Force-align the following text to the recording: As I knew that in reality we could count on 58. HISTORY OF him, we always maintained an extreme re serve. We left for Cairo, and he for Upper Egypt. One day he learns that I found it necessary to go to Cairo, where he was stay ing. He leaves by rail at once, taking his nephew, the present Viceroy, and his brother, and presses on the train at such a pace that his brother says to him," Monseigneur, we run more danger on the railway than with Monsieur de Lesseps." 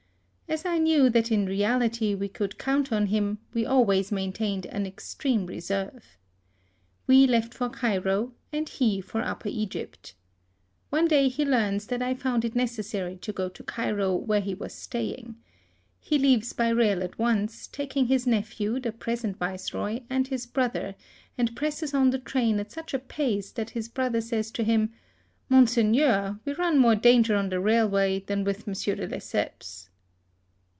As 0.51 0.65
I 0.65 0.79
knew 0.79 1.09
that 1.11 1.31
in 1.31 1.45
reality 1.45 2.13
we 2.13 2.27
could 2.27 2.57
count 2.57 2.91
on 2.91 3.03
58. 3.03 3.03
HISTORY 3.13 3.17
OF 3.17 3.23
him, 3.23 3.39
we 3.53 3.65
always 3.65 4.11
maintained 4.11 4.65
an 4.65 4.85
extreme 4.85 5.45
re 5.45 5.61
serve. 5.61 6.17
We 7.07 7.25
left 7.25 7.53
for 7.53 7.69
Cairo, 7.69 8.33
and 8.51 8.67
he 8.67 8.99
for 8.99 9.21
Upper 9.21 9.47
Egypt. 9.47 10.13
One 10.89 11.07
day 11.07 11.29
he 11.29 11.45
learns 11.45 11.87
that 11.87 12.01
I 12.01 12.13
found 12.15 12.43
it 12.43 12.53
necessary 12.53 13.15
to 13.19 13.31
go 13.31 13.47
to 13.47 13.63
Cairo, 13.63 14.13
where 14.13 14.41
he 14.41 14.53
was 14.53 14.73
stay 14.73 15.11
ing. 15.11 15.37
He 16.01 16.19
leaves 16.19 16.51
by 16.51 16.67
rail 16.67 17.01
at 17.01 17.17
once, 17.17 17.65
taking 17.65 18.07
his 18.07 18.27
nephew, 18.27 18.81
the 18.81 18.91
present 18.91 19.37
Viceroy, 19.37 20.01
and 20.09 20.27
his 20.27 20.45
brother, 20.45 20.95
and 21.37 21.55
presses 21.55 21.93
on 21.93 22.09
the 22.09 22.19
train 22.19 22.59
at 22.59 22.73
such 22.73 22.93
a 22.93 22.99
pace 22.99 23.53
that 23.53 23.69
his 23.69 23.87
brother 23.87 24.19
says 24.19 24.51
to 24.51 24.65
him," 24.65 24.91
Monseigneur, 25.47 26.41
we 26.43 26.51
run 26.51 26.77
more 26.77 26.95
danger 26.95 27.37
on 27.37 27.47
the 27.47 27.61
railway 27.61 28.19
than 28.19 28.43
with 28.43 28.67
Monsieur 28.67 28.95
de 28.95 29.07
Lesseps." 29.07 29.87